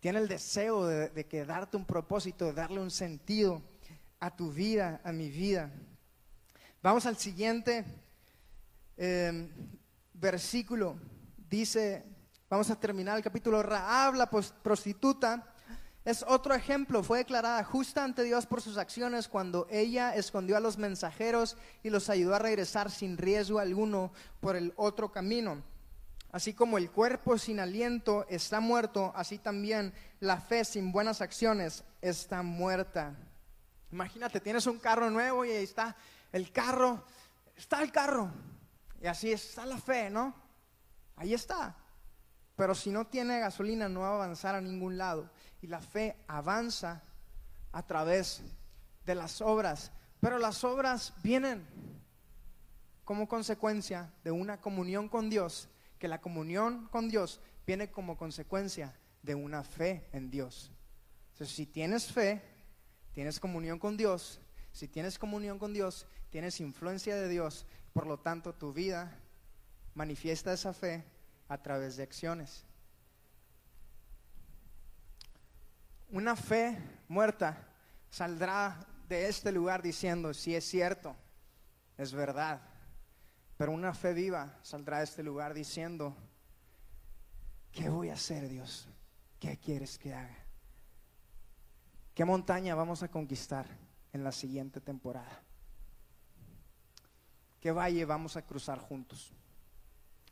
[0.05, 3.62] tiene el deseo de, que darte un propósito, de darle un sentido
[4.21, 5.71] a tu vida, a mi vida.
[6.83, 7.87] Vamos al siguiente
[8.99, 9.49] em,
[10.12, 10.99] versículo.
[11.49, 12.05] Dice,
[12.51, 15.55] vamos a terminar el capítulo, Raab, la prostituta,
[16.05, 20.61] es otro ejemplo, fue declarada justa ante Dios por sus acciones cuando ella escondió a
[20.61, 25.62] los mensajeros y los ayudó a regresar sin riesgo alguno por el otro camino.
[26.35, 31.85] Así como el cuerpo sin aliento está muerto, así también la fe sin buenas acciones
[32.03, 33.14] está muerta.
[33.92, 35.94] Imagínate, tienes un carro nuevo y ahí está
[36.33, 37.05] el carro,
[37.57, 38.33] está el carro.
[39.01, 40.35] Y así está la fe, ¿no?
[41.14, 41.77] Ahí está.
[42.57, 45.31] Pero si no tiene gasolina no va a avanzar a ningún lado.
[45.62, 47.01] Y la fe avanza
[47.70, 48.42] a través
[49.07, 49.92] de las obras.
[50.18, 51.64] Pero las obras vienen
[53.05, 55.68] como consecuencia de una comunión con Dios
[56.05, 60.71] que la comunión con Dios viene como consecuencia de una fe en Dios.
[61.33, 62.43] Entonces, si tienes fe,
[63.14, 64.38] tienes comunión con Dios.
[64.71, 67.64] Si tienes comunión con Dios, tienes influencia de Dios.
[67.95, 69.17] Por lo tanto, tu vida
[69.95, 71.03] manifiesta esa fe
[71.49, 72.67] a través de acciones.
[76.11, 76.77] Una fe
[77.09, 77.67] muerta
[78.11, 81.17] saldrá de este lugar diciendo, si es cierto,
[81.97, 82.61] es verdad,
[83.57, 86.17] pero una fe viva saldrá de este lugar diciendo,
[87.73, 88.88] ¿qué voy a hacer Dios?
[89.38, 90.38] ¿Qué quieres que haga?
[92.14, 93.67] ¿Qué montaña vamos a conquistar
[94.12, 95.43] en la siguiente temporada?
[97.61, 99.33] ¿Qué valle vamos a cruzar juntos?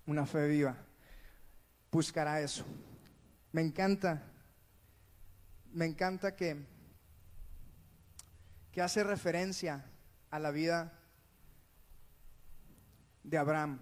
[0.06, 0.76] Una fe viva
[1.92, 2.64] buscará eso.
[3.52, 4.22] Me encanta,
[5.72, 6.66] me encanta que,
[8.72, 9.84] que hace referencia
[10.30, 10.98] a la vida
[13.22, 13.80] de Abraham.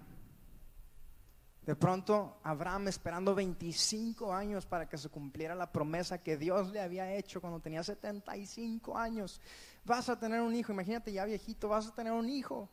[1.64, 6.80] De pronto, Abraham esperando 25 años para que se cumpliera la promesa que Dios le
[6.80, 9.40] había hecho cuando tenía 75 años.
[9.84, 12.68] Vas a tener un hijo, imagínate ya viejito, vas a tener un hijo.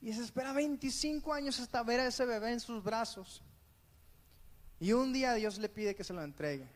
[0.00, 3.42] Y se espera 25 años hasta ver a ese bebé en sus brazos.
[4.78, 6.68] Y un día Dios le pide que se lo entregue.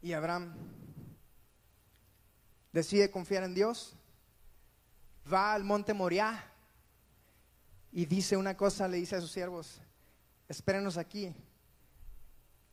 [0.00, 0.54] Y Abraham
[2.72, 3.96] decide confiar en Dios
[5.30, 6.44] va al monte Moriah
[7.92, 9.80] y dice una cosa, le dice a sus siervos,
[10.48, 11.34] espérenos aquí.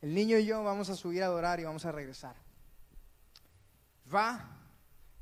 [0.02, 2.36] El niño y yo vamos a subir a adorar y vamos a regresar.
[4.14, 4.58] Va,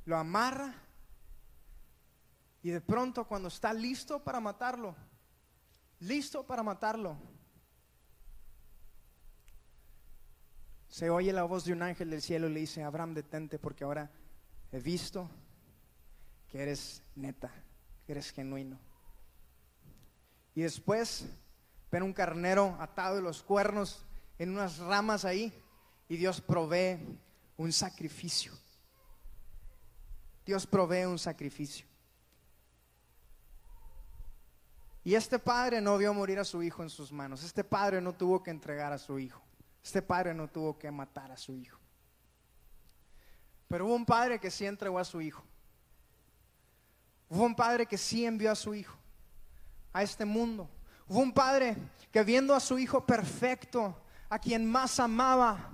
[0.05, 0.75] lo amarra
[2.61, 4.95] y de pronto cuando está listo para matarlo,
[5.99, 7.17] listo para matarlo,
[10.89, 13.84] se oye la voz de un ángel del cielo y le dice, Abraham, detente porque
[13.84, 14.09] ahora
[14.71, 15.30] he visto
[16.47, 17.51] que eres neta,
[18.07, 18.80] eres genuino.
[20.55, 21.26] Y después
[21.91, 24.05] ven un carnero atado de los cuernos
[24.38, 25.53] en unas ramas ahí
[26.07, 26.99] y Dios provee
[27.57, 28.53] un sacrificio.
[30.45, 31.86] Dios provee un sacrificio.
[35.03, 37.43] Y este padre no vio morir a su hijo en sus manos.
[37.43, 39.41] Este padre no tuvo que entregar a su hijo.
[39.84, 41.80] Este padre no tuvo que matar a su hijo.
[43.70, 45.43] Pero hubo un padre que sí entregó a su hijo.
[47.30, 48.95] Hubo un padre que sí envió a su hijo
[49.93, 50.69] a este mundo.
[51.07, 51.75] Hubo un padre
[52.11, 53.95] que viendo a su hijo perfecto,
[54.30, 55.69] a quien más amaba,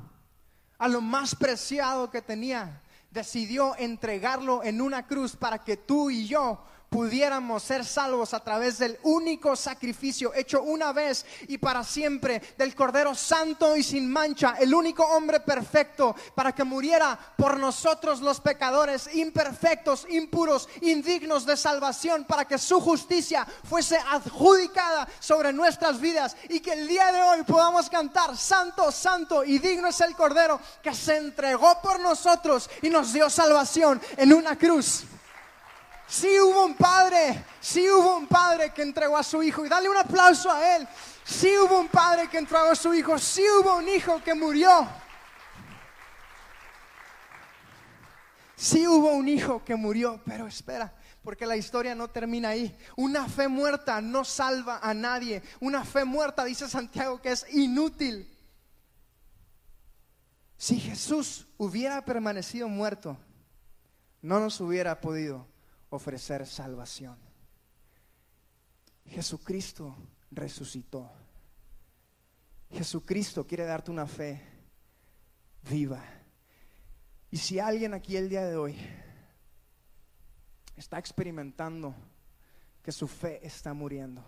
[0.77, 2.81] a lo más preciado que tenía,
[3.11, 6.63] decidió entregarlo en una cruz para que tú y yo
[6.93, 12.75] pudiéramos ser salvos a través del único sacrificio hecho una vez y para siempre del
[12.75, 18.39] Cordero Santo y sin mancha, el único hombre perfecto para que muriera por nosotros los
[18.39, 26.37] pecadores, imperfectos, impuros, indignos de salvación, para que su justicia fuese adjudicada sobre nuestras vidas
[26.47, 30.59] y que el día de hoy podamos cantar, Santo, Santo y digno es el Cordero
[30.83, 35.05] que se entregó por nosotros y nos dio salvación en una cruz.
[36.07, 39.65] Sí hubo un padre, sí hubo un padre que entregó a su hijo.
[39.65, 40.87] Y dale un aplauso a él.
[41.23, 43.17] Sí hubo un padre que entregó a su hijo.
[43.17, 44.87] Sí hubo un hijo que murió.
[48.55, 52.77] Sí hubo un hijo que murió, pero espera, porque la historia no termina ahí.
[52.95, 55.41] Una fe muerta no salva a nadie.
[55.59, 58.29] Una fe muerta, dice Santiago, que es inútil.
[60.57, 63.17] Si Jesús hubiera permanecido muerto,
[64.21, 65.45] no nos hubiera podido
[65.93, 67.17] ofrecer salvación.
[69.05, 69.95] Jesucristo
[70.31, 71.11] resucitó.
[72.71, 74.41] Jesucristo quiere darte una fe
[75.69, 76.03] viva.
[77.29, 78.75] Y si alguien aquí el día de hoy
[80.75, 81.93] está experimentando
[82.81, 84.23] que su fe está muriendo,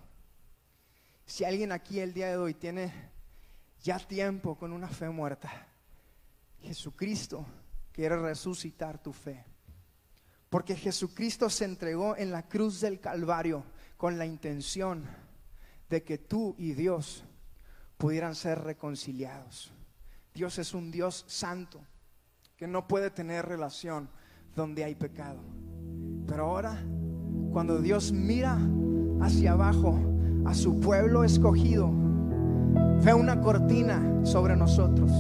[1.26, 2.94] si alguien aquí el día de hoy tiene
[3.82, 5.68] ya tiempo con una fe muerta,
[6.62, 7.46] Jesucristo
[7.92, 9.55] quiere resucitar tu fe.
[10.56, 13.66] Porque Jesucristo se entregó en la cruz del Calvario
[13.98, 15.04] con la intención
[15.90, 17.26] de que tú y Dios
[17.98, 19.74] pudieran ser reconciliados.
[20.34, 21.82] Dios es un Dios santo
[22.56, 24.08] que no puede tener relación
[24.56, 25.42] donde hay pecado.
[26.26, 26.82] Pero ahora,
[27.52, 28.58] cuando Dios mira
[29.20, 30.00] hacia abajo
[30.46, 31.92] a su pueblo escogido,
[33.04, 35.12] ve una cortina sobre nosotros.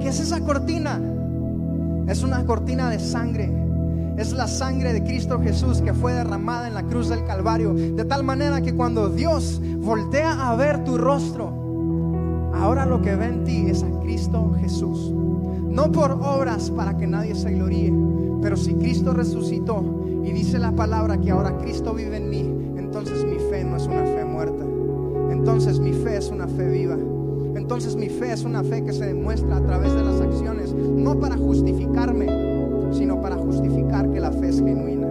[0.00, 0.98] ¿Qué es esa cortina?
[2.08, 3.65] Es una cortina de sangre
[4.16, 7.74] es la sangre de Cristo Jesús que fue derramada en la cruz del Calvario.
[7.74, 11.52] De tal manera que cuando Dios voltea a ver tu rostro,
[12.54, 15.12] ahora lo que ve en ti es a Cristo Jesús.
[15.12, 17.92] No por obras para que nadie se gloríe,
[18.40, 19.84] pero si Cristo resucitó
[20.24, 22.40] y dice la palabra que ahora Cristo vive en mí,
[22.78, 24.64] entonces mi fe no es una fe muerta.
[25.30, 26.96] Entonces mi fe es una fe viva.
[27.54, 31.18] Entonces mi fe es una fe que se demuestra a través de las acciones, no
[31.18, 32.45] para justificarme,
[32.92, 35.06] sino para justificar que la fe es genuina,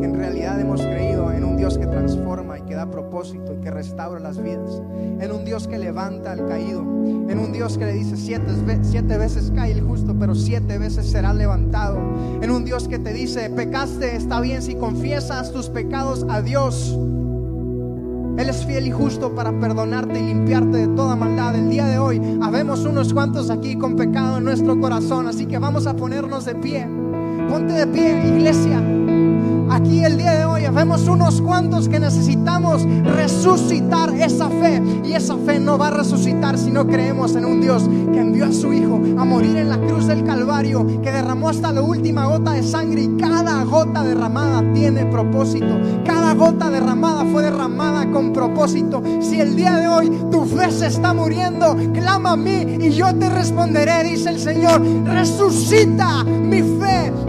[0.00, 3.60] que en realidad hemos creído en un Dios que transforma y que da propósito y
[3.60, 4.82] que restaura las vidas,
[5.20, 9.18] en un Dios que levanta al caído, en un Dios que le dice siete, siete
[9.18, 11.98] veces cae el justo, pero siete veces será levantado,
[12.40, 16.98] en un Dios que te dice, pecaste, está bien si confiesas tus pecados a Dios.
[18.38, 21.54] Él es fiel y justo para perdonarte y limpiarte de toda maldad.
[21.54, 25.58] El día de hoy habemos unos cuantos aquí con pecado en nuestro corazón, así que
[25.58, 26.86] vamos a ponernos de pie.
[27.48, 29.05] Ponte de pie, iglesia.
[29.76, 34.82] Aquí el día de hoy vemos unos cuantos que necesitamos resucitar esa fe.
[35.04, 38.46] Y esa fe no va a resucitar si no creemos en un Dios que envió
[38.46, 42.24] a su Hijo a morir en la cruz del Calvario, que derramó hasta la última
[42.24, 43.02] gota de sangre.
[43.02, 45.78] Y cada gota derramada tiene propósito.
[46.06, 49.02] Cada gota derramada fue derramada con propósito.
[49.20, 53.14] Si el día de hoy tu fe se está muriendo, clama a mí y yo
[53.14, 54.80] te responderé, dice el Señor.
[55.04, 56.75] Resucita mi fe.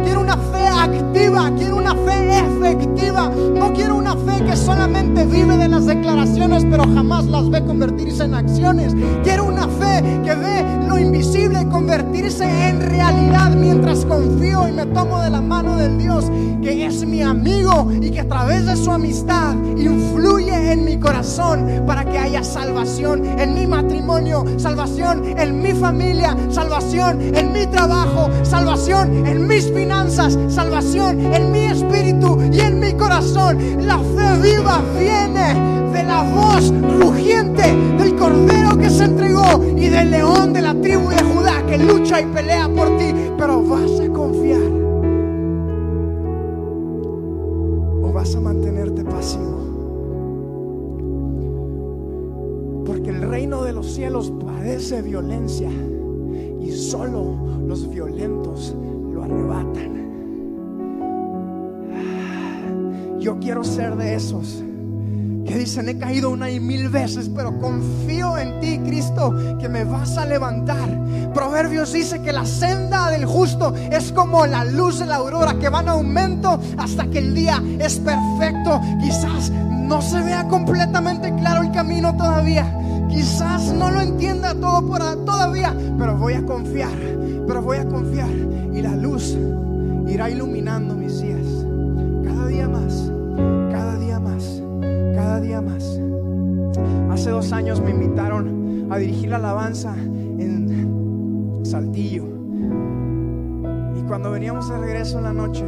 [0.04, 3.30] Quiero una fe activa, quiero una fe efectiva.
[3.30, 8.24] No quiero una fe que solamente vive de las declaraciones, pero jamás las ve convertirse
[8.24, 8.96] en acciones.
[9.24, 15.20] Quiero una fe que ve lo invisible convertirse en realidad mientras confío y me tomo
[15.22, 16.26] de la mano del Dios
[16.62, 21.84] que es mi amigo y que a través de su amistad influye en mi corazón
[21.86, 28.30] para que haya salvación en mi matrimonio, salvación en mi familia, salvación en mi trabajo,
[28.44, 33.58] salvación en mis finanzas, salvación en mi espíritu y en mi corazón.
[33.88, 37.64] La fe viva viene de la voz rugiente
[37.98, 42.22] del Cordero que se entregó y del león de la tribu de Judá que lucha
[42.22, 44.62] y pelea por ti, pero vas a confiar.
[48.04, 49.58] O vas a mantenerte pasivo.
[52.86, 55.72] Porque el reino de los cielos padece violencia
[56.62, 58.76] y solo los violentos
[59.28, 59.98] arrebatan.
[63.20, 64.64] Yo quiero ser de esos
[65.46, 69.86] que dicen, he caído una y mil veces, pero confío en ti, Cristo, que me
[69.86, 70.90] vas a levantar.
[71.34, 75.70] Proverbios dice que la senda del justo es como la luz de la aurora, que
[75.70, 78.82] va en aumento hasta que el día es perfecto.
[79.02, 82.66] Quizás no se vea completamente claro el camino todavía.
[83.10, 86.92] Quizás no lo entienda todo por todavía, pero voy a confiar,
[87.48, 88.30] pero voy a confiar.
[88.74, 89.38] Y la luz
[90.08, 91.66] irá iluminando mis días
[92.24, 93.12] cada día más
[95.42, 96.00] día más.
[97.12, 102.24] Hace dos años me invitaron a dirigir la alabanza en Saltillo.
[103.96, 105.64] Y cuando veníamos de regreso en la noche,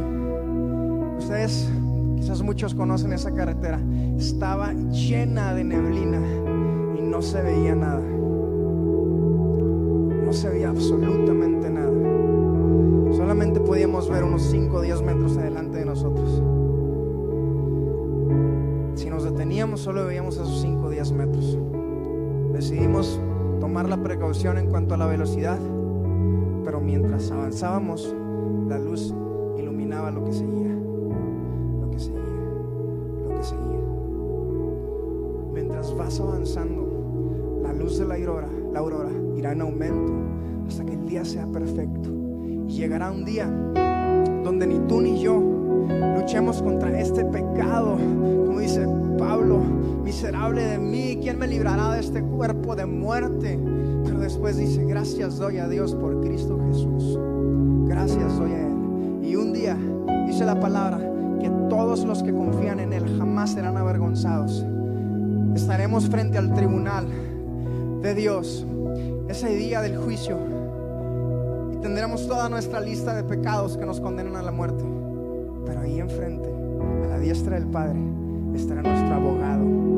[1.18, 1.68] ustedes,
[2.16, 3.80] quizás muchos conocen esa carretera,
[4.18, 6.20] estaba llena de neblina
[6.98, 8.19] y no se veía nada.
[10.30, 11.90] No se veía absolutamente nada.
[13.12, 16.40] Solamente podíamos ver unos 5 o 10 metros adelante de nosotros
[19.50, 21.58] teníamos solo veíamos esos 5 o 10 metros.
[22.52, 23.20] Decidimos
[23.58, 25.58] tomar la precaución en cuanto a la velocidad,
[26.64, 28.14] pero mientras avanzábamos,
[28.68, 29.14] la luz
[29.58, 30.72] iluminaba lo que seguía,
[31.80, 32.22] lo que seguía,
[33.28, 33.80] lo que seguía.
[35.52, 36.86] Mientras vas avanzando,
[37.72, 40.12] la luz de la aurora, la aurora irá en aumento
[40.66, 42.10] hasta que el día sea perfecto.
[42.66, 43.46] Y llegará un día
[44.42, 45.40] donde ni tú ni yo
[46.16, 47.96] luchemos contra este pecado,
[48.46, 49.60] como dice Pablo,
[50.02, 53.60] miserable de mí, ¿quién me librará de este cuerpo de muerte?
[54.04, 57.20] Pero después dice, gracias doy a Dios por Cristo Jesús.
[57.86, 59.20] Gracias doy a Él.
[59.22, 59.78] Y un día
[60.26, 60.98] dice la palabra
[61.40, 64.66] que todos los que confían en Él jamás serán avergonzados.
[65.54, 67.06] Estaremos frente al tribunal
[68.00, 68.66] de Dios,
[69.28, 70.38] ese día del juicio,
[71.72, 74.84] y tendremos toda nuestra lista de pecados que nos condenan a la muerte.
[75.66, 76.48] Pero ahí enfrente,
[77.04, 78.00] a la diestra del Padre,
[78.54, 79.89] estará nuestro abogado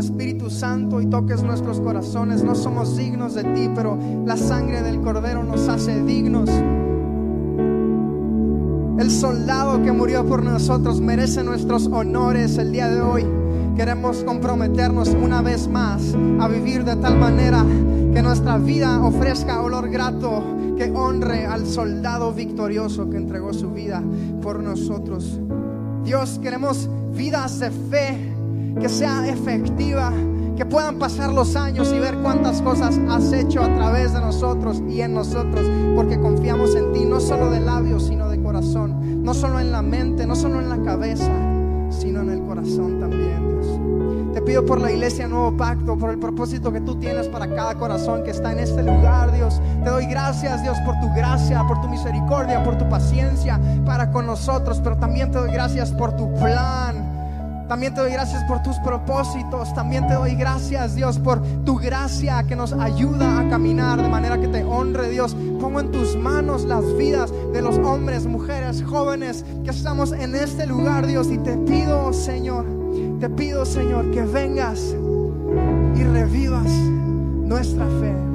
[0.00, 2.42] Espíritu Santo y toques nuestros corazones.
[2.42, 6.50] No somos dignos de ti, pero la sangre del Cordero nos hace dignos.
[8.98, 13.26] El soldado que murió por nosotros merece nuestros honores el día de hoy.
[13.76, 17.64] Queremos comprometernos una vez más a vivir de tal manera
[18.12, 20.42] que nuestra vida ofrezca olor grato,
[20.76, 24.02] que honre al soldado victorioso que entregó su vida
[24.42, 25.38] por nosotros.
[26.04, 28.29] Dios, queremos vidas de fe
[28.80, 30.12] que sea efectiva,
[30.56, 34.82] que puedan pasar los años y ver cuántas cosas has hecho a través de nosotros
[34.88, 39.34] y en nosotros, porque confiamos en ti, no solo de labios, sino de corazón, no
[39.34, 41.30] solo en la mente, no solo en la cabeza,
[41.90, 43.80] sino en el corazón también, Dios.
[44.34, 47.74] Te pido por la iglesia Nuevo Pacto, por el propósito que tú tienes para cada
[47.74, 49.60] corazón que está en este lugar, Dios.
[49.82, 54.26] Te doy gracias, Dios, por tu gracia, por tu misericordia, por tu paciencia para con
[54.26, 57.09] nosotros, pero también te doy gracias por tu plan.
[57.70, 59.72] También te doy gracias por tus propósitos.
[59.72, 64.38] También te doy gracias, Dios, por tu gracia que nos ayuda a caminar de manera
[64.38, 65.34] que te honre, Dios.
[65.58, 70.66] Pongo en tus manos las vidas de los hombres, mujeres, jóvenes que estamos en este
[70.66, 71.30] lugar, Dios.
[71.30, 72.80] Y te pido, Señor
[73.20, 74.96] te pido, Señor, que vengas
[75.94, 76.70] y revivas
[77.44, 78.29] nuestra fe.